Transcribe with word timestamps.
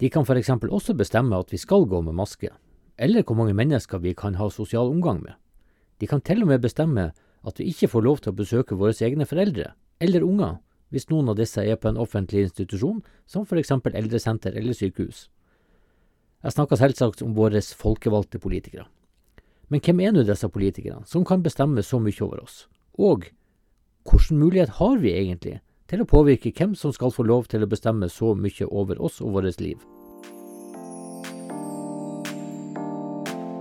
De 0.00 0.08
kan 0.08 0.24
f.eks. 0.24 0.48
også 0.48 0.94
bestemme 0.96 1.36
at 1.36 1.52
vi 1.52 1.58
skal 1.60 1.84
gå 1.84 2.00
med 2.00 2.16
maske, 2.16 2.48
eller 2.96 3.22
hvor 3.22 3.36
mange 3.36 3.54
mennesker 3.54 4.00
vi 4.00 4.14
kan 4.16 4.34
ha 4.40 4.48
sosial 4.48 4.88
omgang 4.88 5.20
med. 5.22 5.34
De 6.00 6.06
kan 6.08 6.20
til 6.24 6.42
og 6.42 6.48
med 6.48 6.62
bestemme 6.62 7.10
at 7.44 7.58
vi 7.60 7.68
ikke 7.68 7.88
får 7.88 8.04
lov 8.04 8.18
til 8.18 8.32
å 8.32 8.38
besøke 8.38 8.78
våre 8.80 8.96
egne 8.96 9.26
foreldre, 9.28 9.74
eller 10.00 10.24
unger, 10.24 10.56
hvis 10.88 11.10
noen 11.10 11.28
av 11.28 11.36
disse 11.36 11.60
er 11.60 11.76
på 11.76 11.90
en 11.90 12.00
offentlig 12.00 12.48
institusjon, 12.48 13.02
som 13.26 13.44
f.eks. 13.44 13.70
eldresenter 13.92 14.56
eller 14.56 14.72
sykehus. 14.72 15.28
Jeg 16.40 16.56
snakker 16.56 16.80
selvsagt 16.80 17.20
om 17.22 17.36
våre 17.36 17.60
folkevalgte 17.60 18.40
politikere. 18.40 18.86
Men 19.68 19.82
hvem 19.84 20.00
er 20.00 20.14
nå 20.16 20.24
disse 20.24 20.48
politikerne, 20.48 21.04
som 21.06 21.24
kan 21.28 21.44
bestemme 21.44 21.84
så 21.84 22.00
mye 22.00 22.24
over 22.24 22.40
oss? 22.42 22.64
Og 22.96 23.28
hvilken 24.08 24.40
mulighet 24.40 24.80
har 24.80 24.96
vi 24.98 25.12
egentlig 25.12 25.60
til 25.90 26.04
å 26.04 26.06
påvirke 26.06 26.52
hvem 26.54 26.76
som 26.78 26.92
skal 26.94 27.10
få 27.10 27.24
lov 27.26 27.48
til 27.50 27.64
å 27.64 27.70
bestemme 27.70 28.06
så 28.08 28.34
mye 28.38 28.68
over 28.70 29.00
oss 29.02 29.18
og 29.24 29.34
vårt 29.34 29.58
liv? 29.62 29.80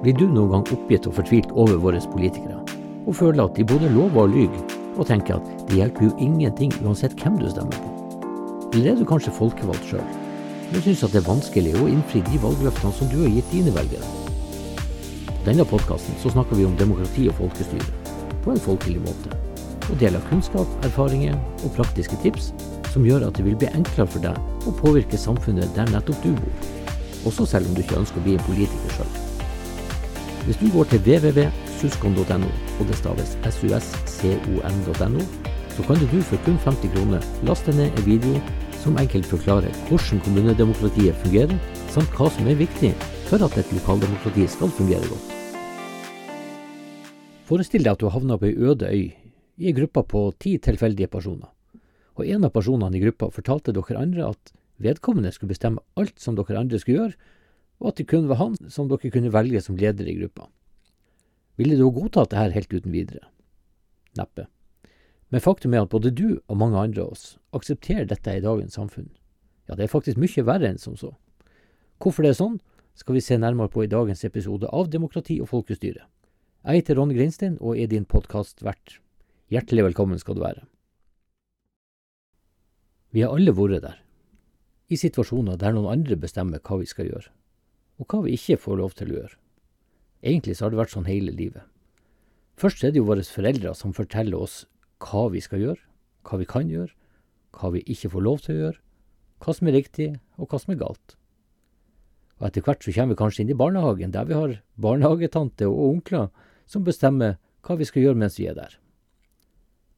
Blir 0.04 0.16
du 0.16 0.28
noen 0.30 0.54
gang 0.54 0.68
oppgitt 0.76 1.10
og 1.10 1.18
fortvilt 1.18 1.50
over 1.52 1.82
våre 1.82 2.00
politikere, 2.14 2.62
og 3.10 3.18
føler 3.18 3.44
at 3.44 3.58
de 3.58 3.66
både 3.68 3.90
lover 3.96 4.28
og 4.28 4.36
lyver, 4.36 4.78
og 5.00 5.10
tenker 5.10 5.40
at 5.40 5.66
det 5.68 5.82
hjelper 5.82 6.06
jo 6.06 6.14
ingenting 6.22 6.72
uansett 6.86 7.18
hvem 7.20 7.42
du 7.42 7.50
stemmer 7.50 7.82
på? 7.82 8.30
Eller 8.78 8.94
er 8.94 9.02
du 9.02 9.06
kanskje 9.10 9.34
folkevalgt 9.34 9.90
sjøl, 9.90 10.06
men 10.70 10.86
syns 10.86 11.04
at 11.04 11.16
det 11.16 11.24
er 11.24 11.28
vanskelig 11.32 11.76
å 11.82 11.90
innfri 11.90 12.22
de 12.30 12.40
valgløftene 12.46 12.96
som 12.96 13.10
du 13.10 13.24
har 13.24 13.34
gitt 13.34 13.52
dine 13.52 13.74
velgere? 13.74 14.16
På 15.34 15.42
denne 15.50 15.66
podkasten 15.66 16.22
snakker 16.22 16.60
vi 16.60 16.70
om 16.70 16.78
demokrati 16.78 17.28
og 17.32 17.40
folkestyre, 17.42 18.16
på 18.46 18.54
en 18.54 18.68
folkelig 18.70 19.02
måte, 19.02 19.34
og 19.90 20.00
deler 20.02 20.24
kunnskap, 20.30 20.70
erfaringer 20.86 21.38
og 21.64 21.74
praktiske 21.78 22.18
tips 22.24 22.52
som 22.94 23.06
gjør 23.06 23.28
at 23.28 23.38
det 23.38 23.46
vil 23.46 23.58
bli 23.60 23.70
enklere 23.74 24.08
for 24.10 24.24
deg 24.24 24.68
å 24.70 24.76
påvirke 24.82 25.18
samfunnet 25.20 25.74
der 25.76 25.90
nettopp 25.94 26.24
du 26.24 26.32
bor, 26.38 26.70
også 27.30 27.46
selv 27.50 27.70
om 27.70 27.76
du 27.78 27.84
ikke 27.84 28.00
ønsker 28.02 28.22
å 28.22 28.26
bli 28.26 28.38
en 28.38 28.48
politiker 28.48 28.96
sjøl. 28.98 29.12
Hvis 30.48 30.62
du 30.62 30.70
går 30.74 30.90
til 30.90 31.04
www.suskon.no, 31.06 32.50
og 32.80 32.90
det 32.90 32.98
staves 32.98 33.36
suscon.no, 33.46 35.28
så 35.76 35.86
kan 35.88 36.02
du 36.02 36.08
for 36.28 36.42
kun 36.46 36.58
50 36.66 36.96
kroner 36.96 37.28
laste 37.48 37.76
ned 37.76 37.94
en 37.94 38.08
video 38.08 38.42
som 38.80 38.98
enkelt 38.98 39.28
forklarer 39.28 39.76
hvordan 39.90 40.24
kommunedemokratiet 40.26 41.16
fungerer, 41.24 41.56
samt 41.94 42.12
hva 42.16 42.30
som 42.32 42.48
er 42.48 42.60
viktig 42.60 42.94
for 43.30 43.44
at 43.46 43.58
et 43.60 43.76
lokaldemokrati 43.76 44.48
skal 44.50 44.72
fungere 44.74 45.06
godt. 45.12 45.36
Forestill 47.50 47.86
deg 47.86 47.96
at 47.96 48.02
du 48.02 48.12
havna 48.14 48.38
på 48.38 48.50
ei 48.50 48.58
øde 48.58 48.90
øy 48.90 49.08
i 49.60 49.74
gruppa 49.76 50.06
på 50.08 50.22
ti 50.40 50.56
tilfeldige 50.64 51.12
personer, 51.12 51.50
og 52.16 52.26
en 52.26 52.48
av 52.48 52.54
personene 52.56 52.96
i 52.98 53.04
gruppa 53.04 53.30
fortalte 53.36 53.76
dere 53.76 54.00
andre 54.00 54.30
at 54.32 54.54
vedkommende 54.80 55.32
skulle 55.36 55.52
bestemme 55.52 55.84
alt 56.00 56.20
som 56.20 56.38
dere 56.38 56.60
andre 56.60 56.80
skulle 56.80 57.02
gjøre, 57.02 57.18
og 57.80 57.92
at 57.92 58.00
det 58.00 58.08
kun 58.12 58.28
var 58.28 58.40
han 58.40 58.56
som 58.72 58.88
dere 58.92 59.12
kunne 59.12 59.32
velge 59.34 59.62
som 59.64 59.78
leder 59.80 60.08
i 60.08 60.16
gruppa. 60.20 60.48
Ville 61.60 61.76
du 61.76 61.84
ha 61.84 61.92
godtatt 61.92 62.32
det 62.32 62.40
her 62.40 62.56
helt 62.56 62.74
uten 62.74 62.96
videre? 62.96 63.28
Neppe. 64.16 64.48
Men 65.30 65.44
faktum 65.44 65.76
er 65.76 65.84
at 65.84 65.92
både 65.92 66.12
du 66.16 66.40
og 66.48 66.58
mange 66.58 66.80
andre 66.80 67.04
av 67.04 67.14
oss 67.14 67.26
aksepterer 67.56 68.08
dette 68.08 68.34
i 68.34 68.44
dagens 68.44 68.80
samfunn. 68.80 69.12
Ja, 69.68 69.76
det 69.76 69.86
er 69.86 69.92
faktisk 69.92 70.18
mye 70.18 70.46
verre 70.48 70.72
enn 70.72 70.80
som 70.82 70.96
så. 70.98 71.12
Hvorfor 72.00 72.24
det 72.24 72.32
er 72.32 72.40
sånn, 72.40 72.58
skal 72.96 73.16
vi 73.16 73.24
se 73.24 73.38
nærmere 73.38 73.72
på 73.72 73.84
i 73.84 73.92
dagens 73.92 74.24
episode 74.28 74.72
av 74.72 74.90
Demokrati 74.92 75.38
og 75.44 75.52
folkestyre. 75.52 76.08
Jeg 76.66 76.82
heter 76.82 76.98
Ronny 76.98 77.16
Grindstein 77.16 77.60
og 77.60 77.78
er 77.80 77.92
din 77.92 78.08
podkastvert. 78.08 78.98
Hjertelig 79.50 79.82
velkommen 79.88 80.20
skal 80.22 80.36
du 80.38 80.44
være. 80.44 80.62
Vi 83.10 83.24
har 83.26 83.32
alle 83.34 83.50
vært 83.58 83.82
der, 83.82 83.96
i 84.94 84.98
situasjoner 85.02 85.56
der 85.58 85.74
noen 85.74 85.90
andre 85.90 86.18
bestemmer 86.22 86.62
hva 86.62 86.76
vi 86.78 86.90
skal 86.90 87.08
gjøre, 87.08 87.32
og 87.98 88.06
hva 88.06 88.20
vi 88.28 88.36
ikke 88.38 88.60
får 88.62 88.76
lov 88.78 88.94
til 89.00 89.10
å 89.10 89.16
gjøre. 89.16 89.38
Egentlig 90.22 90.54
så 90.54 90.68
har 90.68 90.74
det 90.74 90.78
vært 90.78 90.94
sånn 90.94 91.10
hele 91.10 91.34
livet. 91.34 91.64
Først 92.62 92.84
er 92.84 92.94
det 92.94 93.02
jo 93.02 93.08
våre 93.08 93.26
foreldre 93.26 93.74
som 93.74 93.96
forteller 93.98 94.38
oss 94.38 94.68
hva 95.02 95.24
vi 95.34 95.42
skal 95.42 95.64
gjøre, 95.64 95.82
hva 96.30 96.38
vi 96.38 96.48
kan 96.52 96.70
gjøre, 96.70 96.94
hva 97.58 97.72
vi 97.74 97.82
ikke 97.90 98.12
får 98.14 98.26
lov 98.28 98.44
til 98.44 98.54
å 98.54 98.60
gjøre, 98.60 98.80
hva 99.42 99.56
som 99.58 99.72
er 99.72 99.78
riktig 99.80 100.10
og 100.38 100.46
hva 100.46 100.60
som 100.62 100.76
er 100.76 100.82
galt. 100.84 101.16
Og 102.38 102.52
etter 102.52 102.68
hvert 102.68 102.86
så 102.86 102.94
kommer 102.94 103.16
vi 103.16 103.22
kanskje 103.24 103.48
inn 103.48 103.56
i 103.56 103.58
barnehagen, 103.58 104.14
der 104.14 104.30
vi 104.30 104.38
har 104.38 104.54
barnehagetante 104.78 105.66
og 105.72 105.82
onkler 105.88 106.30
som 106.70 106.86
bestemmer 106.86 107.40
hva 107.66 107.80
vi 107.82 107.90
skal 107.90 108.06
gjøre 108.06 108.22
mens 108.22 108.38
vi 108.38 108.46
er 108.52 108.60
der. 108.60 108.78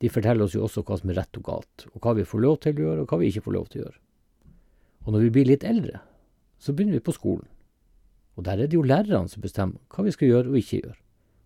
De 0.02 0.10
forteller 0.10 0.48
oss 0.48 0.56
jo 0.58 0.64
også 0.66 0.84
hva 0.86 0.98
som 0.98 1.12
er 1.14 1.20
rett 1.22 1.38
og 1.38 1.46
galt, 1.46 1.86
og 1.94 2.02
hva 2.02 2.16
vi 2.18 2.26
får 2.26 2.42
lov 2.42 2.58
til 2.62 2.74
å 2.74 2.86
gjøre, 2.86 3.04
og 3.04 3.12
hva 3.12 3.20
vi 3.22 3.30
ikke 3.30 3.46
får 3.46 3.56
lov 3.58 3.68
til 3.70 3.82
å 3.82 3.86
gjøre. 3.86 4.00
Og 5.06 5.14
når 5.14 5.26
vi 5.26 5.34
blir 5.36 5.50
litt 5.50 5.66
eldre, 5.68 6.02
så 6.62 6.74
begynner 6.74 6.98
vi 6.98 7.06
på 7.06 7.16
skolen. 7.16 7.46
Og 8.38 8.46
der 8.48 8.62
er 8.62 8.70
det 8.70 8.78
jo 8.78 8.86
lærerne 8.86 9.30
som 9.30 9.44
bestemmer 9.44 9.82
hva 9.94 10.06
vi 10.06 10.14
skal 10.16 10.32
gjøre 10.32 10.50
og 10.52 10.58
ikke 10.62 10.82
gjøre. 10.82 10.98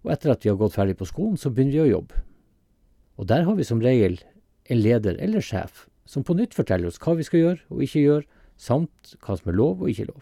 Og 0.05 0.13
etter 0.13 0.31
at 0.31 0.45
vi 0.45 0.51
har 0.51 0.59
gått 0.59 0.75
ferdig 0.75 0.95
på 0.99 1.07
skolen, 1.09 1.35
så 1.39 1.51
begynner 1.51 1.75
vi 1.75 1.83
å 1.83 1.91
jobbe. 1.95 2.21
Og 3.15 3.27
der 3.31 3.45
har 3.47 3.57
vi 3.57 3.67
som 3.67 3.81
regel 3.83 4.19
en 4.69 4.81
leder 4.81 5.17
eller 5.23 5.43
sjef 5.43 5.85
som 6.05 6.23
på 6.23 6.35
nytt 6.37 6.53
forteller 6.53 6.91
oss 6.91 6.99
hva 7.01 7.15
vi 7.17 7.25
skal 7.25 7.41
gjøre 7.41 7.61
og 7.73 7.83
ikke 7.85 8.03
gjøre, 8.03 8.27
samt 8.55 9.15
hva 9.25 9.35
som 9.39 9.51
er 9.51 9.57
lov 9.57 9.81
og 9.81 9.91
ikke 9.91 10.07
lov. 10.11 10.21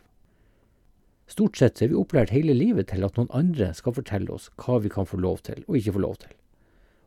Stort 1.30 1.60
sett 1.60 1.82
er 1.82 1.92
vi 1.92 1.98
opplært 2.00 2.34
hele 2.34 2.56
livet 2.56 2.90
til 2.92 3.06
at 3.06 3.18
noen 3.18 3.32
andre 3.36 3.72
skal 3.78 3.96
fortelle 3.96 4.32
oss 4.34 4.50
hva 4.62 4.80
vi 4.84 4.92
kan 4.94 5.08
få 5.10 5.20
lov 5.22 5.44
til 5.48 5.64
og 5.68 5.78
ikke 5.80 5.96
få 5.98 6.04
lov 6.04 6.18
til. 6.24 6.32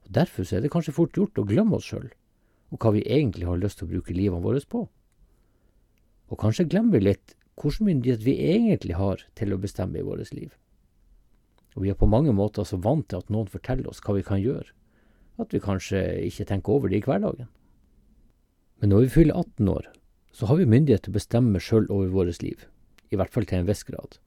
Og 0.06 0.12
Derfor 0.15 0.47
er 0.55 0.62
det 0.62 0.71
kanskje 0.71 0.94
fort 0.94 1.17
gjort 1.19 1.39
å 1.39 1.47
glemme 1.47 1.78
oss 1.78 1.89
sjøl, 1.91 2.11
og 2.71 2.78
hva 2.83 2.93
vi 2.94 3.03
egentlig 3.06 3.47
har 3.49 3.59
lyst 3.59 3.81
til 3.81 3.89
å 3.89 3.94
bruke 3.94 4.15
livene 4.15 4.43
våre 4.43 4.62
på. 4.62 4.87
Og 6.31 6.39
kanskje 6.39 6.69
glemmer 6.71 6.99
vi 6.99 7.09
litt 7.11 7.34
hvilken 7.56 7.89
myndighet 7.89 8.22
vi 8.25 8.37
egentlig 8.53 8.97
har 8.99 9.22
til 9.34 9.55
å 9.55 9.61
bestemme 9.61 9.99
i 9.99 10.05
vårt 10.05 10.33
liv. 10.34 10.53
Og 11.77 11.84
vi 11.84 11.91
er 11.93 11.99
på 11.99 12.09
mange 12.09 12.33
måter 12.33 12.65
så 12.65 12.78
vant 12.81 13.06
til 13.09 13.21
at 13.21 13.31
noen 13.33 13.49
forteller 13.50 13.89
oss 13.91 14.00
hva 14.05 14.16
vi 14.16 14.25
kan 14.25 14.41
gjøre, 14.41 14.69
at 15.41 15.53
vi 15.53 15.61
kanskje 15.61 16.00
ikke 16.28 16.47
tenker 16.49 16.72
over 16.72 16.89
det 16.89 17.03
i 17.03 17.06
hverdagen. 17.06 17.49
Men 18.81 18.93
når 18.93 19.06
vi 19.06 19.12
fyller 19.12 19.37
18 19.37 19.69
år, 19.72 19.91
så 20.33 20.47
har 20.47 20.61
vi 20.61 20.69
myndighet 20.69 21.06
til 21.06 21.15
å 21.15 21.16
bestemme 21.16 21.61
sjøl 21.61 21.89
over 21.89 22.12
vårt 22.12 22.43
liv 22.45 22.66
i 23.11 23.16
hvert 23.16 23.33
fall 23.33 23.47
til 23.47 23.61
en 23.61 23.69
viss 23.69 23.84
grad. 23.87 24.19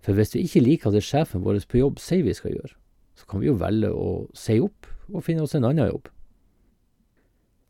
For 0.00 0.16
hvis 0.16 0.32
vi 0.34 0.44
ikke 0.46 0.62
liker 0.64 0.94
det 0.94 1.02
sjefen 1.04 1.42
vår 1.44 1.58
på 1.68 1.80
jobb 1.80 1.98
sier 2.00 2.24
vi 2.24 2.36
skal 2.36 2.54
gjøre, 2.54 2.76
så 3.20 3.28
kan 3.28 3.42
vi 3.42 3.50
jo 3.50 3.58
velge 3.60 3.90
å 3.92 4.10
si 4.36 4.56
opp 4.62 4.88
og 5.10 5.24
finne 5.26 5.44
oss 5.44 5.56
en 5.58 5.66
annen 5.68 5.90
jobb. 5.90 6.08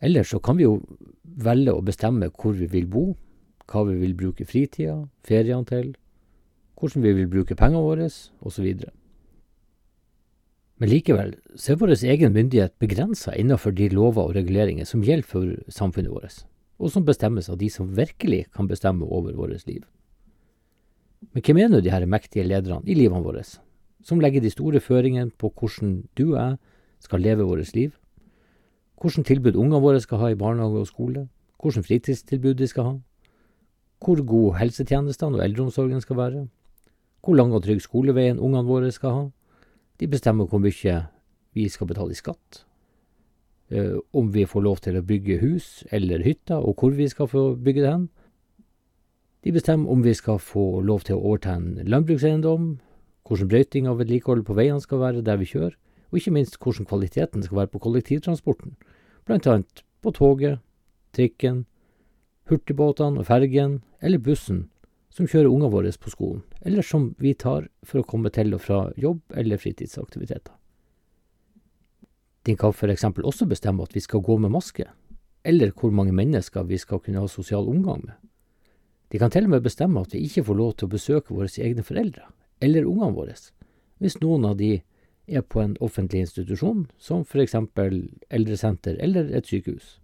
Eller 0.01 0.25
så 0.25 0.39
kan 0.41 0.57
vi 0.57 0.65
jo 0.65 0.79
velge 1.23 1.75
å 1.75 1.85
bestemme 1.85 2.31
hvor 2.31 2.55
vi 2.57 2.69
vil 2.71 2.87
bo, 2.91 3.11
hva 3.71 3.85
vi 3.89 3.99
vil 4.01 4.17
bruke 4.19 4.47
fritida, 4.49 4.97
feriene 5.27 5.67
til, 5.69 5.93
hvordan 6.81 7.05
vi 7.05 7.13
vil 7.19 7.29
bruke 7.31 7.57
pengene 7.59 7.85
våre, 7.85 8.09
osv. 8.41 8.69
Men 10.81 10.89
likevel 10.89 11.35
så 11.61 11.75
er 11.75 11.81
vår 11.83 11.93
egen 11.99 12.33
myndighet 12.33 12.79
begrensa 12.81 13.35
innenfor 13.37 13.75
de 13.77 13.91
lover 13.93 14.31
og 14.31 14.37
reguleringer 14.39 14.89
som 14.89 15.05
gjelder 15.05 15.29
for 15.29 15.57
samfunnet 15.69 16.15
vårt, 16.15 16.45
og 16.81 16.95
som 16.95 17.05
bestemmes 17.05 17.51
av 17.53 17.59
de 17.61 17.69
som 17.69 17.91
virkelig 17.97 18.47
kan 18.57 18.71
bestemme 18.71 19.05
over 19.05 19.37
vårt 19.37 19.67
liv. 19.69 19.85
Men 21.35 21.45
hvem 21.45 21.61
er 21.61 21.69
nå 21.69 21.83
de 21.85 21.93
her 21.93 22.07
mektige 22.09 22.47
lederne 22.49 22.81
i 22.89 22.97
livene 22.97 23.21
våre, 23.27 23.45
som 24.03 24.21
legger 24.21 24.41
de 24.41 24.51
store 24.51 24.81
føringene 24.81 25.31
på 25.39 25.53
hvordan 25.53 26.03
du 26.19 26.33
og 26.33 26.39
jeg 26.39 26.57
skal 27.01 27.21
leve 27.21 27.47
vårt 27.49 27.75
liv? 27.75 27.93
Hvilke 29.01 29.25
tilbud 29.25 29.57
ungene 29.57 29.81
våre 29.81 30.01
skal 30.01 30.19
ha 30.21 30.31
i 30.31 30.37
barnehage 30.37 30.81
og 30.81 30.89
skole? 30.89 31.29
Hvilke 31.63 31.83
fritidstilbud 31.83 32.55
de 32.55 32.67
skal 32.67 32.85
ha? 32.85 32.95
Hvor 34.01 34.23
god 34.25 34.57
helsetjenestene 34.61 35.37
og 35.37 35.45
eldreomsorgen 35.45 36.01
skal 36.01 36.17
være? 36.17 36.49
Hvor 37.25 37.35
lang 37.35 37.53
og 37.53 37.63
trygg 37.65 37.81
skoleveien 37.85 38.41
ungene 38.41 38.65
våre 38.65 38.91
skal 38.93 39.17
ha? 39.17 39.25
De 40.01 40.09
bestemmer 40.09 40.47
hvor 40.49 40.61
mye 40.61 40.97
vi 41.55 41.69
skal 41.69 41.87
betale 41.87 42.15
i 42.15 42.19
skatt, 42.19 42.65
eh, 43.71 43.99
om 44.13 44.31
vi 44.33 44.47
får 44.47 44.63
lov 44.63 44.77
til 44.85 44.97
å 44.97 45.05
bygge 45.05 45.41
hus 45.41 45.85
eller 45.91 46.23
hytter, 46.25 46.57
og 46.57 46.77
hvor 46.81 46.95
vi 46.97 47.09
skal 47.09 47.29
få 47.29 47.55
bygge 47.57 47.83
det 47.83 47.93
hen. 47.93 48.09
De 49.45 49.53
bestemmer 49.53 49.91
om 49.91 50.05
vi 50.05 50.15
skal 50.15 50.39
få 50.39 50.81
lov 50.81 51.01
til 51.01 51.17
å 51.17 51.25
overta 51.25 51.57
en 51.57 51.81
landbrukseiendom, 51.85 52.79
hvordan 53.31 53.51
brøyting 53.51 53.87
og 53.87 54.01
vedlikehold 54.01 54.43
på 54.43 54.57
veiene 54.59 54.83
skal 54.83 54.99
være 54.99 55.23
der 55.23 55.39
vi 55.39 55.47
kjører, 55.47 55.77
og 56.11 56.19
ikke 56.19 56.35
minst 56.35 56.59
hvordan 56.59 56.89
kvaliteten 56.91 57.45
skal 57.47 57.61
være 57.61 57.71
på 57.71 57.83
kollektivtransporten, 57.85 58.75
annet 59.31 59.85
på 60.03 60.11
toget, 60.11 60.59
trikken, 61.15 61.67
hurtigbåtene 62.51 63.23
og 63.23 63.27
fergen, 63.29 63.83
eller 64.03 64.19
bussen 64.19 64.65
som 65.15 65.29
kjører 65.31 65.51
ungene 65.51 65.71
våre 65.71 65.93
på 65.93 66.11
skolen, 66.11 66.43
eller 66.63 66.83
som 66.83 67.15
vi 67.19 67.35
tar 67.35 67.69
for 67.87 68.01
å 68.01 68.07
komme 68.07 68.31
til 68.35 68.55
og 68.55 68.65
fra 68.65 68.81
jobb 68.99 69.21
eller 69.39 69.59
fritidsaktiviteter. 69.59 70.57
Din 72.47 72.57
kan 72.57 72.73
eksempel 72.73 73.25
også 73.25 73.47
bestemme 73.47 73.83
at 73.83 73.95
vi 73.95 74.01
skal 74.01 74.23
gå 74.25 74.39
med 74.39 74.51
maske, 74.51 74.89
eller 75.45 75.71
hvor 75.71 75.91
mange 75.91 76.13
mennesker 76.13 76.67
vi 76.67 76.79
skal 76.79 76.99
kunne 76.99 77.21
ha 77.21 77.29
sosial 77.29 77.69
omgang 77.69 78.03
med. 78.07 78.17
De 79.13 79.19
kan 79.19 79.31
til 79.31 79.45
og 79.45 79.51
med 79.51 79.63
bestemme 79.63 80.01
at 80.01 80.15
vi 80.15 80.25
ikke 80.25 80.45
får 80.45 80.57
lov 80.57 80.75
til 80.75 80.87
å 80.87 80.95
besøke 80.95 81.35
våre 81.35 81.51
egne 81.59 81.83
foreldre, 81.83 82.27
eller 82.61 82.87
ungene 82.89 83.17
våre, 83.17 83.35
hvis 84.01 84.19
noen 84.21 84.45
av 84.49 84.57
de 84.61 84.81
er 85.31 85.43
på 85.47 85.61
en 85.63 85.77
offentlig 85.81 86.25
institusjon, 86.25 86.87
som 86.99 87.25
for 87.25 87.43
eksempel 87.43 88.03
eldresenter 88.31 88.97
eller 89.01 89.31
et 89.37 89.47
sykehus. 89.47 89.99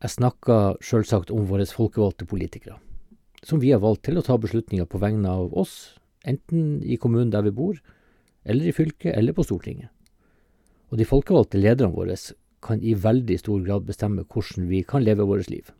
Jeg 0.00 0.14
snakker 0.16 0.78
selvsagt 0.84 1.32
om 1.34 1.48
våre 1.48 1.66
folkevalgte 1.66 2.26
politikere. 2.26 2.78
som 3.42 3.58
vi 3.60 3.70
har 3.72 3.80
valgt 3.80 4.02
til 4.04 4.18
å 4.18 4.22
ta 4.22 4.36
beslutninger 4.36 4.84
på 4.84 4.98
vegne 5.00 5.28
av 5.28 5.54
oss, 5.56 5.96
enten 6.28 6.82
i 6.84 6.98
kommunen 7.00 7.30
der 7.32 7.40
vi 7.40 7.50
bor, 7.50 7.78
eller 8.44 8.68
i 8.68 8.72
fylket 8.72 9.16
eller 9.16 9.32
på 9.32 9.46
Stortinget. 9.46 9.88
Og 10.90 10.98
de 10.98 11.06
folkevalgte 11.08 11.56
lederne 11.56 11.94
våre 11.94 12.16
kan 12.60 12.82
i 12.82 12.92
veldig 12.92 13.38
stor 13.40 13.62
grad 13.64 13.86
bestemme 13.88 14.26
hvordan 14.28 14.68
vi 14.68 14.82
kan 14.82 15.04
leve 15.04 15.24
vårt 15.24 15.48
liv. 15.48 15.70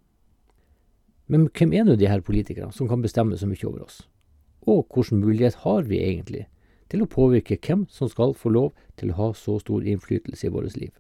Men 1.28 1.50
hvem 1.52 1.74
er 1.76 1.84
nå 1.84 1.98
de 2.00 2.08
her 2.08 2.24
politikerne 2.24 2.72
som 2.72 2.88
kan 2.88 3.02
bestemme 3.02 3.36
så 3.36 3.46
mye 3.46 3.66
over 3.68 3.84
oss? 3.84 4.00
Og 4.66 4.86
hvilken 4.92 5.20
mulighet 5.20 5.62
har 5.64 5.86
vi 5.88 6.02
egentlig 6.02 6.46
til 6.90 7.04
å 7.04 7.10
påvirke 7.10 7.58
hvem 7.62 7.86
som 7.88 8.10
skal 8.10 8.34
få 8.34 8.50
lov 8.50 8.72
til 8.98 9.12
å 9.12 9.18
ha 9.20 9.28
så 9.34 9.58
stor 9.62 9.86
innflytelse 9.86 10.48
i 10.48 10.52
vårt 10.52 10.76
liv? 10.76 10.92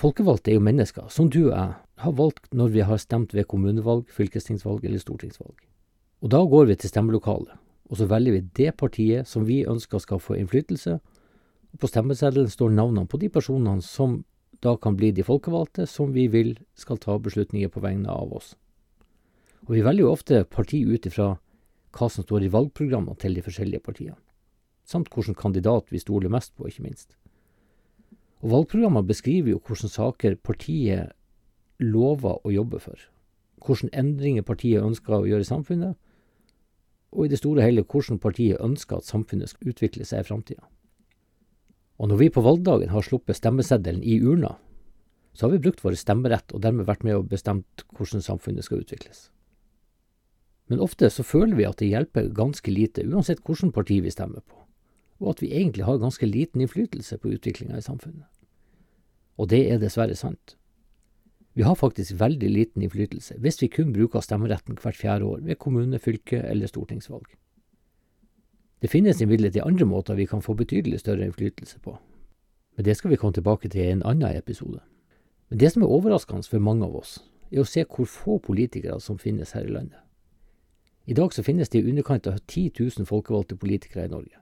Folkevalgte 0.00 0.50
er 0.50 0.56
jo 0.58 0.66
mennesker, 0.66 1.08
som 1.08 1.28
du 1.30 1.44
og 1.44 1.54
jeg 1.54 1.74
har 2.02 2.14
valgt 2.18 2.48
når 2.50 2.72
vi 2.74 2.86
har 2.88 2.98
stemt 2.98 3.34
ved 3.36 3.46
kommunevalg, 3.46 4.08
fylkestingsvalg 4.10 4.84
eller 4.84 4.98
stortingsvalg. 4.98 5.54
Og 6.22 6.30
da 6.32 6.40
går 6.42 6.66
vi 6.70 6.76
til 6.80 6.90
stemmelokalet, 6.90 7.54
og 7.90 7.98
så 7.98 8.08
velger 8.10 8.34
vi 8.34 8.46
det 8.56 8.72
partiet 8.80 9.28
som 9.28 9.46
vi 9.46 9.62
ønsker 9.68 10.02
skal 10.02 10.22
få 10.22 10.38
innflytelse, 10.40 10.98
og 11.72 11.80
på 11.80 11.88
stemmeseddelen 11.88 12.50
står 12.50 12.74
navnene 12.74 13.08
på 13.08 13.20
de 13.20 13.30
personene 13.32 13.84
som 13.84 14.22
da 14.62 14.74
kan 14.78 14.96
bli 14.96 15.10
de 15.14 15.24
folkevalgte 15.26 15.86
som 15.90 16.12
vi 16.14 16.28
vil 16.30 16.54
skal 16.78 17.00
ta 17.02 17.16
beslutninger 17.18 17.70
på 17.72 17.82
vegne 17.82 18.10
av 18.10 18.32
oss. 18.36 18.54
Og 19.66 19.76
vi 19.76 19.84
velger 19.84 20.06
jo 20.06 20.12
ofte 20.12 20.44
parti 20.50 20.82
ut 20.86 21.06
ifra 21.06 21.36
hva 21.92 22.08
som 22.10 22.24
står 22.24 22.46
i 22.46 22.52
valgprogrammene 22.52 23.18
til 23.20 23.36
de 23.36 23.44
forskjellige 23.44 23.84
partiene, 23.84 24.18
samt 24.88 25.12
hvilken 25.12 25.36
kandidat 25.38 25.92
vi 25.92 26.00
stoler 26.02 26.32
mest 26.32 26.54
på, 26.56 26.68
ikke 26.68 26.86
minst. 26.86 27.16
Og 28.42 28.50
Valgprogrammene 28.50 29.06
beskriver 29.06 29.52
jo 29.52 29.60
hvilke 29.62 29.90
saker 29.92 30.38
partiet 30.42 31.12
lover 31.82 32.40
å 32.42 32.54
jobbe 32.54 32.80
for, 32.82 32.98
hvilke 33.62 33.92
endringer 33.92 34.46
partiet 34.46 34.82
ønsker 34.82 35.20
å 35.20 35.28
gjøre 35.28 35.46
i 35.46 35.52
samfunnet, 35.52 35.98
og 37.12 37.26
i 37.26 37.30
det 37.30 37.42
store 37.42 37.60
og 37.60 37.68
hele 37.68 37.84
hvordan 37.84 38.18
partiet 38.22 38.60
ønsker 38.64 38.98
at 38.98 39.08
samfunnet 39.08 39.52
skal 39.52 39.74
utvikle 39.74 40.06
seg 40.08 40.22
i 40.22 40.28
framtida. 40.30 40.64
Og 42.00 42.08
når 42.08 42.18
vi 42.22 42.30
på 42.32 42.42
valgdagen 42.42 42.90
har 42.90 43.04
sluppet 43.04 43.36
stemmeseddelen 43.36 44.02
i 44.02 44.16
urna, 44.24 44.56
så 45.36 45.46
har 45.46 45.52
vi 45.52 45.62
brukt 45.64 45.84
vår 45.84 45.94
stemmerett 46.00 46.52
og 46.52 46.64
dermed 46.64 46.88
vært 46.88 47.04
med 47.06 47.20
og 47.20 47.28
bestemt 47.30 47.84
hvordan 47.92 48.24
samfunnet 48.24 48.66
skal 48.66 48.82
utvikles. 48.82 49.28
Men 50.72 50.80
ofte 50.80 51.10
så 51.12 51.20
føler 51.20 51.52
vi 51.58 51.64
at 51.68 51.76
det 51.82 51.90
hjelper 51.90 52.30
ganske 52.32 52.72
lite, 52.72 53.02
uansett 53.04 53.42
hvilket 53.44 53.74
parti 53.76 53.98
vi 54.00 54.10
stemmer 54.10 54.40
på, 54.40 54.56
og 55.20 55.34
at 55.34 55.42
vi 55.44 55.50
egentlig 55.52 55.84
har 55.84 55.98
ganske 56.00 56.24
liten 56.24 56.62
innflytelse 56.64 57.18
på 57.20 57.34
utviklinga 57.34 57.76
i 57.76 57.84
samfunnet. 57.84 58.24
Og 59.36 59.50
det 59.52 59.66
er 59.68 59.82
dessverre 59.82 60.16
sant. 60.16 60.54
Vi 61.52 61.66
har 61.66 61.76
faktisk 61.76 62.16
veldig 62.16 62.48
liten 62.48 62.86
innflytelse 62.86 63.36
hvis 63.44 63.60
vi 63.60 63.68
kun 63.68 63.92
bruker 63.92 64.24
stemmeretten 64.24 64.78
hvert 64.80 64.96
fjerde 64.96 65.28
år 65.28 65.42
ved 65.44 65.58
kommune-, 65.60 66.00
fylke- 66.00 66.40
eller 66.40 66.72
stortingsvalg. 66.72 67.26
Det 68.80 68.88
finnes 68.88 69.20
imidlertid 69.20 69.60
andre 69.66 69.84
måter 69.84 70.16
vi 70.16 70.24
kan 70.26 70.40
få 70.40 70.56
betydelig 70.56 71.02
større 71.02 71.28
innflytelse 71.28 71.82
på, 71.84 71.98
men 72.78 72.86
det 72.88 72.96
skal 72.96 73.12
vi 73.12 73.18
komme 73.20 73.36
tilbake 73.36 73.68
til 73.68 73.84
i 73.84 73.92
en 73.92 74.06
annen 74.08 74.40
episode. 74.40 74.80
Men 75.50 75.60
det 75.60 75.74
som 75.74 75.84
er 75.84 75.92
overraskende 75.92 76.48
for 76.48 76.64
mange 76.64 76.88
av 76.88 76.96
oss, 76.96 77.18
er 77.52 77.60
å 77.60 77.68
se 77.68 77.84
hvor 77.84 78.08
få 78.08 78.38
politikere 78.40 78.96
som 79.04 79.20
finnes 79.20 79.52
her 79.52 79.68
i 79.68 79.76
landet. 79.76 80.00
I 81.06 81.14
dag 81.14 81.32
så 81.34 81.42
finnes 81.42 81.68
det 81.68 81.80
i 81.80 81.90
underkant 81.90 82.26
av 82.30 82.38
10 82.46 82.70
000 82.78 83.06
folkevalgte 83.06 83.56
politikere 83.56 84.06
i 84.06 84.12
Norge, 84.12 84.38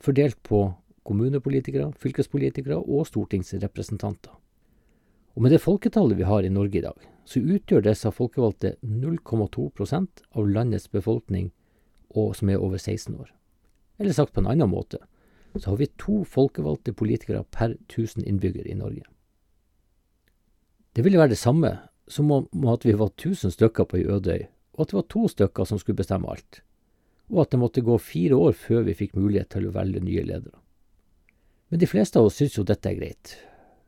fordelt 0.00 0.36
på 0.44 0.66
kommunepolitikere, 1.08 1.92
fylkespolitikere 1.96 2.76
og 2.76 3.06
stortingsrepresentanter. 3.08 4.34
Og 5.34 5.42
med 5.42 5.54
det 5.54 5.62
folketallet 5.62 6.18
vi 6.18 6.26
har 6.28 6.44
i 6.44 6.52
Norge 6.52 6.80
i 6.80 6.84
dag, 6.84 6.98
så 7.24 7.40
utgjør 7.40 7.86
disse 7.86 8.10
folkevalgte 8.12 8.74
0,2% 8.82 10.24
av 10.34 10.48
landets 10.48 10.88
befolkning 10.92 11.52
og 12.16 12.34
som 12.36 12.50
er 12.50 12.60
over 12.60 12.76
16 12.76 13.14
år. 13.14 13.30
Eller 13.98 14.12
sagt 14.12 14.34
på 14.34 14.42
en 14.42 14.50
annen 14.50 14.70
måte, 14.70 15.00
så 15.56 15.72
har 15.72 15.80
vi 15.80 15.88
to 15.98 16.22
folkevalgte 16.28 16.92
politikere 16.92 17.44
per 17.50 17.76
1000 17.88 18.26
innbyggere 18.28 18.68
i 18.68 18.76
Norge. 18.76 19.04
Det 20.96 21.04
ville 21.04 21.18
være 21.18 21.32
det 21.32 21.40
samme 21.40 21.78
som 22.08 22.30
om 22.32 22.68
at 22.68 22.84
vi 22.84 22.96
var 22.98 23.12
1000 23.14 23.52
stykker 23.54 23.84
på 23.88 24.00
ei 24.00 24.06
øde 24.08 24.34
øy, 24.34 24.46
og 24.78 24.84
at 24.84 24.92
det 24.92 24.98
var 25.00 25.08
to 25.10 25.26
stykker 25.26 25.66
som 25.66 25.80
skulle 25.82 25.98
bestemme 25.98 26.30
alt, 26.30 26.60
og 27.34 27.42
at 27.42 27.52
det 27.52 27.58
måtte 27.60 27.82
gå 27.84 27.98
fire 27.98 28.38
år 28.38 28.54
før 28.54 28.84
vi 28.86 28.94
fikk 28.96 29.16
mulighet 29.18 29.50
til 29.56 29.66
å 29.66 29.74
velge 29.74 30.00
nye 30.00 30.22
ledere. 30.22 30.54
Men 31.68 31.82
de 31.82 31.88
fleste 31.90 32.20
av 32.20 32.28
oss 32.28 32.38
syns 32.38 32.54
jo 32.56 32.64
dette 32.64 32.88
er 32.88 32.96
greit, 32.96 33.34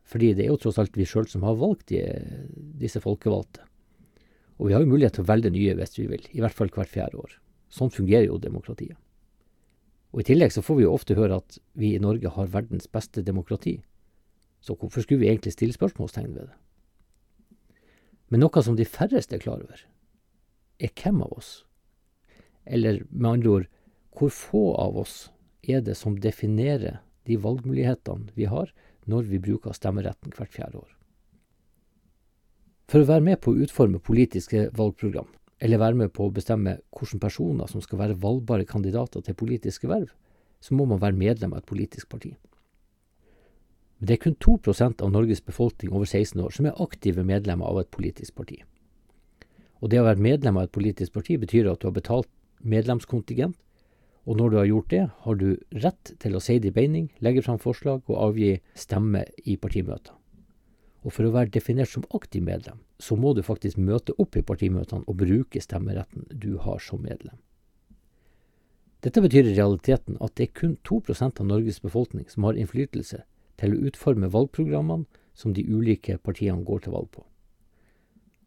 fordi 0.03 0.33
det 0.35 0.45
er 0.45 0.51
jo 0.51 0.59
tross 0.59 0.77
alt 0.81 0.97
vi 0.99 1.07
sjøl 1.07 1.29
som 1.31 1.45
har 1.47 1.55
valgt 1.57 1.93
de, 1.93 2.03
disse 2.77 2.99
folkevalgte. 3.01 3.63
Og 4.59 4.67
vi 4.67 4.75
har 4.75 4.83
jo 4.83 4.91
mulighet 4.91 5.15
til 5.17 5.23
å 5.23 5.29
velge 5.31 5.49
nye 5.55 5.77
hvis 5.79 5.95
vi 5.97 6.09
vil, 6.11 6.27
i 6.35 6.43
hvert 6.43 6.57
fall 6.57 6.69
hvert 6.75 6.91
fjerde 6.91 7.17
år. 7.23 7.37
Sånn 7.71 7.93
fungerer 7.93 8.27
jo 8.27 8.41
demokratiet. 8.41 8.99
Og 10.11 10.21
I 10.21 10.27
tillegg 10.27 10.51
så 10.51 10.61
får 10.61 10.77
vi 10.77 10.83
jo 10.83 10.91
ofte 10.93 11.15
høre 11.15 11.39
at 11.39 11.55
vi 11.79 11.93
i 11.95 12.03
Norge 12.03 12.33
har 12.35 12.51
verdens 12.51 12.89
beste 12.91 13.23
demokrati. 13.23 13.77
Så 14.61 14.75
hvorfor 14.75 15.05
skulle 15.05 15.23
vi 15.23 15.31
egentlig 15.31 15.55
stille 15.55 15.73
spørsmålstegn 15.73 16.35
ved 16.35 16.51
det? 16.51 16.57
Men 18.31 18.43
noe 18.43 18.63
som 18.63 18.75
de 18.75 18.85
færreste 18.87 19.39
er 19.39 19.43
klar 19.43 19.63
over, 19.63 19.79
er 20.81 20.93
hvem 20.97 21.21
av 21.25 21.37
oss, 21.37 21.51
eller 22.65 23.03
med 23.09 23.31
andre 23.31 23.53
ord, 23.55 23.67
hvor 24.17 24.33
få 24.33 24.63
av 24.81 24.97
oss 25.01 25.15
er 25.61 25.83
det 25.85 25.95
som 25.97 26.17
definerer 26.19 26.99
de 27.29 27.37
valgmulighetene 27.37 28.33
vi 28.35 28.47
har 28.49 28.71
når 29.09 29.29
vi 29.29 29.41
bruker 29.41 29.75
stemmeretten 29.77 30.33
hvert 30.35 30.53
fjerde 30.53 30.81
år. 30.81 30.89
For 32.91 33.03
å 33.03 33.07
være 33.07 33.23
med 33.23 33.39
på 33.39 33.53
å 33.53 33.61
utforme 33.63 34.01
politiske 34.03 34.67
valgprogram, 34.75 35.29
eller 35.61 35.79
være 35.79 35.99
med 36.01 36.13
på 36.13 36.25
å 36.25 36.33
bestemme 36.33 36.79
hvilke 36.97 37.21
personer 37.21 37.69
som 37.71 37.83
skal 37.83 38.01
være 38.01 38.19
valgbare 38.19 38.67
kandidater 38.67 39.23
til 39.23 39.37
politiske 39.37 39.87
verv, 39.87 40.09
så 40.61 40.75
må 40.75 40.85
man 40.89 41.01
være 41.01 41.17
medlem 41.17 41.53
av 41.53 41.61
et 41.61 41.69
politisk 41.69 42.09
parti. 42.11 42.33
Men 43.99 44.09
det 44.09 44.17
er 44.17 44.23
kun 44.23 44.35
2% 44.41 45.05
av 45.05 45.13
Norges 45.13 45.43
befolkning 45.45 45.93
over 45.93 46.09
16 46.09 46.41
år 46.41 46.53
som 46.57 46.67
er 46.67 46.83
aktive 46.83 47.23
medlemmer 47.25 47.69
av 47.69 47.83
et 47.83 47.91
politisk 47.93 48.35
parti. 48.35 48.59
Og 49.81 49.89
det 49.89 49.99
å 50.01 50.05
være 50.05 50.21
medlem 50.21 50.57
av 50.57 50.67
et 50.67 50.75
politisk 50.75 51.13
parti 51.17 51.39
betyr 51.41 51.71
at 51.71 51.81
du 51.81 51.89
har 51.89 51.97
betalt 51.97 52.29
medlemskontingent 52.61 53.57
og 54.29 54.37
når 54.37 54.49
du 54.49 54.57
har 54.59 54.67
gjort 54.69 54.89
det, 54.93 55.03
har 55.25 55.37
du 55.37 55.47
rett 55.81 56.13
til 56.21 56.35
å 56.37 56.41
si 56.43 56.59
din 56.61 56.73
beining, 56.75 57.07
legge 57.25 57.41
fram 57.41 57.57
forslag 57.61 58.03
og 58.05 58.19
avgi 58.21 58.51
stemme 58.77 59.23
i 59.49 59.57
partimøter. 59.57 60.13
Og 61.01 61.15
for 61.15 61.25
å 61.25 61.33
være 61.33 61.49
definert 61.49 61.89
som 61.89 62.05
aktiv 62.13 62.43
medlem, 62.45 62.83
så 63.01 63.17
må 63.17 63.33
du 63.33 63.41
faktisk 63.41 63.79
møte 63.81 64.13
opp 64.21 64.37
i 64.37 64.45
partimøtene 64.45 65.07
og 65.09 65.17
bruke 65.17 65.61
stemmeretten 65.63 66.27
du 66.29 66.59
har 66.61 66.77
som 66.85 67.01
medlem. 67.01 67.39
Dette 69.01 69.23
betyr 69.25 69.49
i 69.49 69.55
realiteten 69.57 70.19
at 70.21 70.35
det 70.37 70.51
er 70.51 70.59
kun 70.59 70.77
2% 70.85 71.41
av 71.41 71.47
Norges 71.49 71.81
befolkning 71.81 72.29
som 72.29 72.45
har 72.45 72.59
innflytelse 72.61 73.23
til 73.57 73.73
å 73.73 73.81
utforme 73.89 74.29
valgprogrammene 74.29 75.09
som 75.33 75.55
de 75.57 75.65
ulike 75.65 76.19
partiene 76.21 76.61
går 76.67 76.85
til 76.85 76.93
valg 76.93 77.09
på. 77.09 77.25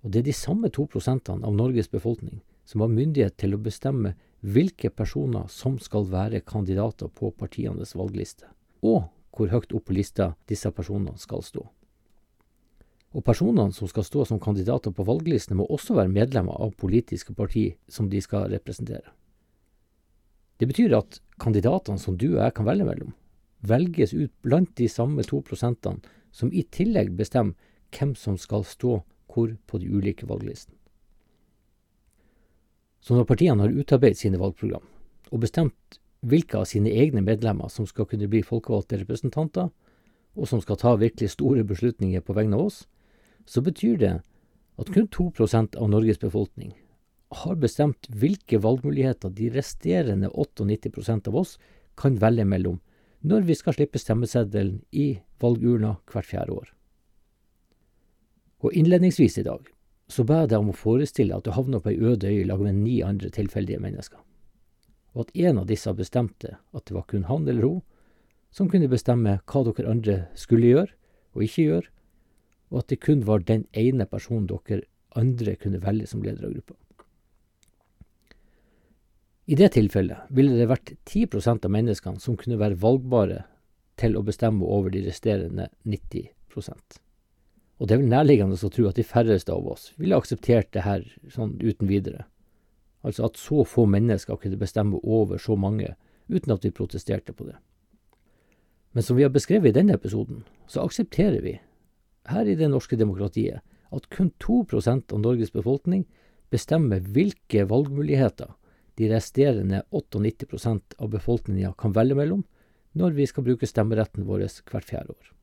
Og 0.04 0.12
det 0.12 0.20
er 0.20 0.28
de 0.28 0.36
samme 0.36 0.68
to 0.68 0.84
prosentene 0.90 1.46
av 1.48 1.56
Norges 1.56 1.88
befolkning 1.88 2.42
som 2.68 2.84
har 2.84 2.92
myndighet 2.92 3.38
til 3.40 3.56
å 3.56 3.60
bestemme 3.60 4.14
hvilke 4.44 4.90
personer 4.92 5.48
som 5.48 5.78
skal 5.80 6.04
være 6.10 6.44
kandidater 6.44 7.08
på 7.08 7.30
partienes 7.32 7.94
valgliste, 7.96 8.44
og 8.84 9.08
hvor 9.34 9.50
høyt 9.50 9.72
opp 9.72 9.88
på 9.88 9.96
lista 9.96 10.34
disse 10.48 10.70
personene 10.76 11.16
skal 11.20 11.42
stå. 11.44 11.64
Og 13.14 13.22
Personene 13.24 13.72
som 13.72 13.88
skal 13.88 14.04
stå 14.04 14.24
som 14.26 14.40
kandidater 14.42 14.90
på 14.90 15.06
valglistene, 15.06 15.60
må 15.60 15.68
også 15.70 15.94
være 15.94 16.10
medlemmer 16.10 16.56
av 16.60 16.74
politiske 16.76 17.34
parti 17.34 17.68
som 17.88 18.08
de 18.10 18.20
skal 18.20 18.48
representere. 18.50 19.14
Det 20.58 20.66
betyr 20.70 20.96
at 20.98 21.20
kandidatene 21.40 21.98
som 21.98 22.18
du 22.18 22.32
og 22.34 22.42
jeg 22.42 22.56
kan 22.56 22.66
velge 22.66 22.86
mellom, 22.88 23.14
velges 23.62 24.12
ut 24.14 24.32
blant 24.42 24.74
de 24.76 24.88
samme 24.90 25.22
to 25.26 25.40
prosentene 25.46 26.02
som 26.34 26.50
i 26.52 26.66
tillegg 26.74 27.14
bestemmer 27.16 27.54
hvem 27.94 28.16
som 28.18 28.36
skal 28.38 28.66
stå 28.66 28.98
hvor 29.34 29.52
på 29.66 29.80
de 29.82 29.90
ulike 29.90 30.28
valglistene. 30.30 30.78
Så 33.04 33.16
når 33.16 33.26
partiene 33.28 33.66
har 33.66 33.74
utarbeidet 33.74 34.22
sine 34.22 34.40
valgprogram 34.40 34.86
og 35.30 35.40
bestemt 35.42 35.98
hvilke 36.24 36.56
av 36.56 36.68
sine 36.70 36.88
egne 36.88 37.20
medlemmer 37.20 37.68
som 37.68 37.84
skal 37.88 38.06
kunne 38.08 38.30
bli 38.32 38.40
folkevalgte 38.46 39.02
representanter, 39.02 39.68
og 40.34 40.48
som 40.48 40.62
skal 40.62 40.78
ta 40.80 40.94
virkelig 40.98 41.34
store 41.34 41.64
beslutninger 41.68 42.24
på 42.24 42.34
vegne 42.34 42.56
av 42.56 42.70
oss, 42.70 42.78
så 43.46 43.60
betyr 43.60 43.98
det 44.00 44.14
at 44.80 44.90
kun 44.94 45.06
2% 45.12 45.76
av 45.76 45.90
Norges 45.90 46.18
befolkning 46.18 46.72
har 47.44 47.58
bestemt 47.60 48.08
hvilke 48.08 48.58
valgmuligheter 48.62 49.30
de 49.30 49.50
resterende 49.54 50.30
98% 50.30 51.28
av 51.30 51.36
oss 51.42 51.56
kan 51.98 52.16
velge 52.22 52.46
mellom 52.48 52.80
når 53.24 53.46
vi 53.48 53.56
skal 53.58 53.76
slippe 53.76 54.00
stemmeseddelen 54.00 54.80
i 54.92 55.20
valgurna 55.40 55.96
hvert 56.10 56.28
fjerde 56.28 56.56
år. 56.56 56.73
Og 58.64 58.72
innledningsvis 58.72 59.38
i 59.38 59.44
dag 59.44 59.66
så 60.08 60.24
ba 60.24 60.42
jeg 60.42 60.52
deg 60.52 60.62
om 60.62 60.70
å 60.72 60.76
forestille 60.76 61.36
at 61.36 61.44
du 61.44 61.52
havna 61.52 61.80
på 61.80 61.92
ei 61.92 61.98
øde 62.00 62.30
øy 62.32 62.44
lag 62.48 62.62
med 62.64 62.78
ni 62.80 63.00
andre 63.04 63.28
tilfeldige 63.32 63.80
mennesker, 63.80 64.20
og 65.12 65.26
at 65.26 65.34
en 65.48 65.60
av 65.60 65.68
disse 65.68 65.92
bestemte 65.96 66.56
at 66.56 66.86
det 66.88 66.96
var 66.96 67.04
kun 67.08 67.26
han 67.28 67.48
eller 67.48 67.68
hun 67.68 67.82
som 68.54 68.70
kunne 68.70 68.88
bestemme 68.88 69.38
hva 69.50 69.64
dere 69.68 69.90
andre 69.90 70.16
skulle 70.38 70.72
gjøre 70.72 70.92
og 71.34 71.44
ikke 71.44 71.68
gjøre, 71.68 71.90
og 72.72 72.80
at 72.80 72.90
det 72.92 73.02
kun 73.04 73.24
var 73.28 73.44
den 73.44 73.66
ene 73.76 74.06
personen 74.08 74.48
dere 74.48 74.86
andre 75.18 75.56
kunne 75.60 75.82
velge 75.82 76.08
som 76.10 76.24
leder 76.24 76.48
av 76.48 76.56
gruppa. 76.56 76.76
I 79.44 79.56
det 79.60 79.74
tilfellet 79.74 80.30
ville 80.32 80.56
det 80.56 80.70
vært 80.70 80.94
10% 81.04 81.66
av 81.68 81.72
menneskene 81.74 82.22
som 82.22 82.36
kunne 82.40 82.58
være 82.60 82.80
valgbare 82.80 83.42
til 84.00 84.16
å 84.16 84.24
bestemme 84.24 84.64
over 84.64 84.94
de 84.94 85.04
resterende 85.04 85.68
90 85.84 86.32
Og 87.84 87.88
det 87.88 87.98
er 87.98 88.00
vel 88.00 88.14
nærliggende 88.14 88.56
å 88.56 88.68
tro 88.72 88.86
at 88.88 88.96
de 88.96 89.04
færreste 89.04 89.52
av 89.52 89.66
oss 89.68 89.90
ville 90.00 90.16
akseptert 90.16 90.70
det 90.72 90.86
her 90.86 91.02
sånn 91.28 91.58
uten 91.60 91.84
videre. 91.84 92.22
Altså 93.04 93.26
at 93.26 93.36
så 93.36 93.60
få 93.68 93.84
mennesker 93.92 94.38
kunne 94.40 94.56
bestemme 94.56 95.02
over 95.04 95.36
så 95.36 95.52
mange 95.52 95.90
uten 96.32 96.54
at 96.54 96.64
vi 96.64 96.72
protesterte 96.72 97.34
på 97.36 97.44
det. 97.44 97.58
Men 98.96 99.04
som 99.04 99.20
vi 99.20 99.26
har 99.26 99.34
beskrevet 99.34 99.68
i 99.68 99.76
denne 99.76 99.98
episoden, 99.98 100.46
så 100.64 100.80
aksepterer 100.80 101.44
vi, 101.44 101.58
her 102.32 102.48
i 102.48 102.56
det 102.56 102.70
norske 102.72 102.96
demokratiet, 102.96 103.60
at 103.92 104.08
kun 104.08 104.32
2 104.40 104.64
av 104.88 105.20
Norges 105.20 105.52
befolkning 105.52 106.06
bestemmer 106.48 107.04
hvilke 107.04 107.68
valgmuligheter 107.68 108.56
de 108.96 109.12
resterende 109.12 109.84
98% 109.92 110.96
av 110.96 111.12
befolkninga 111.12 111.76
kan 111.76 111.92
velge 111.92 112.16
mellom 112.16 112.48
når 112.96 113.20
vi 113.20 113.28
skal 113.28 113.44
bruke 113.44 113.68
stemmeretten 113.68 114.24
vår 114.24 114.48
hvert 114.72 114.88
fjerde 114.88 115.12
år. 115.12 115.34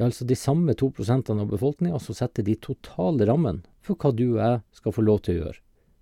Det 0.00 0.06
er 0.06 0.08
altså 0.14 0.24
de 0.24 0.36
samme 0.40 0.72
2 0.72 0.86
prosentene 0.96 1.42
av 1.44 1.50
befolkninga 1.50 1.98
som 2.00 2.16
setter 2.16 2.46
de 2.46 2.54
totale 2.56 3.26
rammene 3.28 3.60
for 3.84 4.00
hva 4.00 4.14
du 4.16 4.30
og 4.30 4.38
jeg 4.40 4.62
skal 4.78 4.94
få 4.96 5.04
lov 5.04 5.18
til 5.26 5.34
å 5.34 5.42
gjøre 5.42 5.60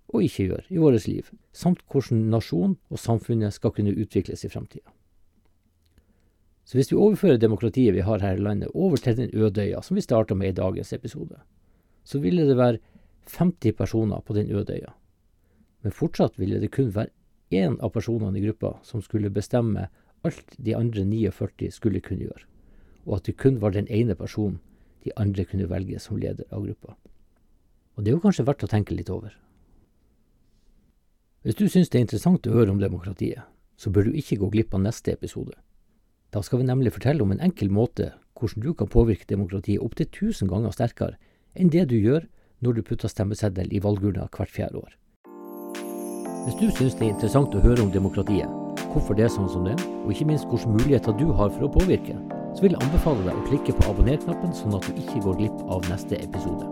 og 0.09 0.23
ikke 0.23 0.45
gjøre 0.45 0.63
i 0.71 0.79
vårt 0.79 1.03
liv, 1.03 1.27
samt 1.51 1.81
hvordan 1.91 2.21
nasjonen 2.31 2.77
og 2.87 3.01
samfunnet 3.03 3.53
skal 3.53 3.73
kunne 3.75 3.91
utvikles 3.91 4.45
i 4.47 4.49
fremtida. 4.49 4.87
Så 6.63 6.79
hvis 6.79 6.93
vi 6.93 6.97
overfører 7.01 7.41
demokratiet 7.43 7.91
vi 7.97 8.05
har 8.07 8.23
her 8.23 8.39
i 8.39 8.45
landet 8.45 8.71
over 8.71 9.03
til 9.03 9.19
den 9.19 9.35
ødøya 9.35 9.83
som 9.83 9.99
vi 9.99 10.05
starta 10.07 10.37
med 10.37 10.53
i 10.53 10.57
dagens 10.61 10.93
episode, 10.95 11.35
så 12.07 12.23
ville 12.23 12.47
det 12.47 12.55
være 12.55 12.79
50 13.35 13.75
personer 13.77 14.23
på 14.23 14.39
den 14.39 14.47
ødøya. 14.47 14.95
Men 15.83 15.91
fortsatt 15.91 16.39
ville 16.39 16.63
det 16.63 16.71
kun 16.71 16.95
være 16.95 17.11
én 17.51 17.75
av 17.83 17.91
personene 17.91 18.39
i 18.39 18.47
gruppa 18.47 18.77
som 18.87 19.03
skulle 19.03 19.33
bestemme 19.33 19.89
alt 20.23 20.55
de 20.57 20.79
andre 20.79 21.03
49 21.03 21.71
skulle 21.75 21.99
kunne 21.99 22.29
gjøre, 22.29 22.48
og 23.09 23.17
at 23.17 23.25
det 23.25 23.39
kun 23.41 23.57
var 23.61 23.73
den 23.73 23.89
ene 23.89 24.15
personen 24.15 24.59
de 25.03 25.11
andre 25.17 25.45
kunne 25.47 25.69
velge 25.69 25.99
som 25.99 26.19
leder 26.19 26.45
av 26.53 26.65
gruppa. 26.65 26.95
Og 27.97 28.03
det 28.05 28.11
er 28.11 28.17
jo 28.17 28.23
kanskje 28.23 28.45
verdt 28.47 28.63
å 28.63 28.69
tenke 28.69 28.95
litt 28.95 29.09
over. 29.09 29.33
Hvis 31.43 31.55
du 31.55 31.65
syns 31.71 31.89
det 31.89 31.97
er 31.97 32.05
interessant 32.05 32.45
å 32.47 32.53
høre 32.53 32.71
om 32.71 32.81
demokratiet, 32.81 33.41
så 33.79 33.89
bør 33.89 34.09
du 34.09 34.17
ikke 34.19 34.37
gå 34.41 34.49
glipp 34.53 34.75
av 34.75 34.83
neste 34.83 35.13
episode. 35.15 35.55
Da 36.29 36.43
skal 36.43 36.61
vi 36.61 36.67
nemlig 36.67 36.93
fortelle 36.93 37.23
om 37.23 37.31
en 37.33 37.41
enkel 37.41 37.71
måte 37.73 38.11
hvordan 38.39 38.63
du 38.63 38.73
kan 38.77 38.91
påvirke 38.91 39.27
demokratiet 39.27 39.81
opptil 39.81 40.07
1000 40.07 40.51
ganger 40.51 40.75
sterkere 40.75 41.17
enn 41.55 41.71
det 41.73 41.87
du 41.89 41.95
gjør 41.97 42.27
når 42.59 42.77
du 42.77 42.85
putter 42.87 43.11
stemmeseddel 43.11 43.71
i 43.73 43.81
valgurna 43.83 44.27
hvert 44.35 44.51
fjerde 44.51 44.83
år. 44.83 44.91
Hvis 46.45 46.59
du 46.59 46.67
syns 46.75 46.95
det 46.99 47.07
er 47.07 47.13
interessant 47.15 47.55
å 47.55 47.63
høre 47.63 47.83
om 47.83 47.91
demokratiet, 47.91 48.51
hvorfor 48.93 49.15
det 49.15 49.27
er 49.27 49.33
sånn 49.33 49.49
som 49.51 49.65
det 49.67 49.75
er, 49.75 49.87
og 50.03 50.11
ikke 50.13 50.27
minst 50.29 50.47
hvilke 50.51 50.71
muligheter 50.75 51.15
du 51.19 51.31
har 51.35 51.51
for 51.55 51.67
å 51.67 51.73
påvirke, 51.73 52.15
så 52.55 52.65
vil 52.65 52.75
jeg 52.75 52.83
anbefale 52.85 53.25
deg 53.25 53.35
å 53.37 53.47
klikke 53.49 53.75
på 53.77 53.89
abonner-knappen, 53.91 54.55
sånn 54.55 54.77
at 54.77 54.87
du 54.87 54.97
ikke 55.01 55.25
går 55.25 55.37
glipp 55.43 55.59
av 55.69 55.85
neste 55.91 56.17
episode. 56.19 56.69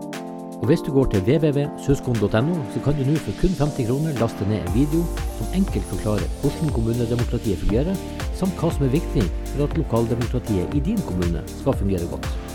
Og 0.58 0.66
hvis 0.66 0.82
du 0.82 0.90
går 0.90 1.06
til 1.12 1.22
www.suskon.no, 1.22 2.56
så 2.74 2.82
kan 2.82 2.96
du 2.98 3.04
nå 3.06 3.14
for 3.22 3.38
kun 3.38 3.54
50 3.54 3.86
kroner 3.86 4.18
laste 4.18 4.48
ned 4.50 4.64
en 4.64 4.74
video 4.74 5.04
som 5.36 5.54
enkelt 5.60 5.86
forklarer 5.92 6.34
hvordan 6.42 6.74
kommunedemokratiet 6.74 7.62
fungerer, 7.62 8.02
samt 8.38 8.58
hva 8.58 8.72
som 8.74 8.88
er 8.88 8.96
viktig 8.96 9.24
for 9.52 9.68
at 9.68 9.78
lokaldemokratiet 9.78 10.74
i 10.74 10.82
din 10.90 11.00
kommune 11.06 11.44
skal 11.60 11.78
fungere 11.78 12.10
godt. 12.10 12.47